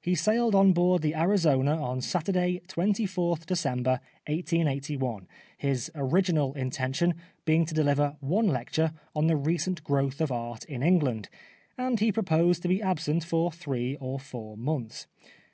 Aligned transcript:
He 0.00 0.16
sailed 0.16 0.52
on 0.56 0.72
board 0.72 1.00
the 1.00 1.14
Arizona 1.14 1.80
on 1.80 2.00
Saturday, 2.00 2.60
24th 2.66 3.46
December 3.46 4.00
1881, 4.26 5.28
his 5.56 5.92
original 5.94 6.54
intention 6.54 7.14
being 7.44 7.64
to 7.66 7.72
dehver 7.76 8.16
one 8.18 8.48
lecture 8.48 8.92
on 9.14 9.28
the" 9.28 9.36
Recent 9.50 9.84
Growth 9.84 10.20
of 10.20 10.32
Art 10.32 10.64
in 10.64 10.82
England," 10.82 11.28
and 11.78 12.00
he 12.00 12.10
proposed 12.10 12.62
to 12.62 12.68
be 12.68 12.82
absent 12.82 13.22
for 13.22 13.52
three 13.52 13.94
or 14.00 14.18
four 14.18 14.56
months. 14.56 15.06